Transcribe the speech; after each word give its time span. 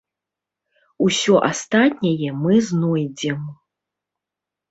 Усё 1.07 1.35
астатняе 1.49 2.29
мы 2.45 2.55
знойдзем. 2.69 3.41